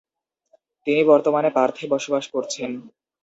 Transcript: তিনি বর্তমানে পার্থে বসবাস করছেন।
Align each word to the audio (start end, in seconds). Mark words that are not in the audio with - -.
তিনি 0.87 1.01
বর্তমানে 1.03 1.49
পার্থে 1.49 1.85
বসবাস 1.93 2.25
করছেন। 2.33 2.71